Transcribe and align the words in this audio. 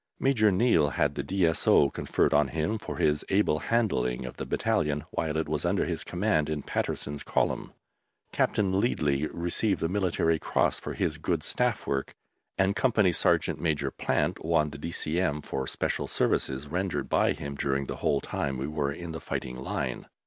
Major 0.19 0.51
Neill 0.51 0.89
had 0.89 1.13
the 1.13 1.21
D.S.O. 1.21 1.91
conferred 1.91 2.33
on 2.33 2.47
him 2.47 2.79
for 2.79 2.97
his 2.97 3.23
able 3.29 3.59
handling 3.59 4.25
of 4.25 4.37
the 4.37 4.47
battalion 4.47 5.03
while 5.11 5.37
it 5.37 5.47
was 5.47 5.63
under 5.63 5.85
his 5.85 6.03
command 6.03 6.49
in 6.49 6.63
"Patterson's 6.63 7.21
Column," 7.21 7.71
Captain 8.31 8.73
Leadley 8.79 9.27
received 9.31 9.79
the 9.79 9.87
Military 9.87 10.39
Cross 10.39 10.79
for 10.79 10.95
his 10.95 11.19
good 11.19 11.43
Staff 11.43 11.85
work, 11.85 12.15
and 12.57 12.75
Company 12.75 13.11
Sergeant 13.11 13.61
Major 13.61 13.91
Plant 13.91 14.43
won 14.43 14.71
the 14.71 14.79
D.C.M. 14.79 15.43
for 15.43 15.67
special 15.67 16.07
services 16.07 16.67
rendered 16.67 17.07
by 17.07 17.33
him 17.33 17.53
during 17.53 17.85
the 17.85 17.97
whole 17.97 18.21
time 18.21 18.57
we 18.57 18.65
were 18.65 18.91
in 18.91 19.11
the 19.11 19.21
fighting 19.21 19.57
line. 19.57 20.07